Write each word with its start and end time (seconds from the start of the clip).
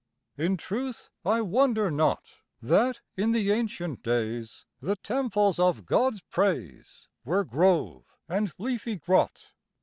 In 0.35 0.57
truth 0.57 1.11
I 1.23 1.41
wonder 1.41 1.91
not, 1.91 2.39
That 2.59 3.01
in 3.15 3.33
the 3.33 3.51
ancient 3.51 4.01
days 4.01 4.65
The 4.79 4.95
temples 4.95 5.59
of 5.59 5.85
God's 5.85 6.21
praise 6.21 7.07
Were 7.23 7.43
grove 7.43 8.05
and 8.27 8.51
leafy 8.57 8.95
grot. 8.95 9.51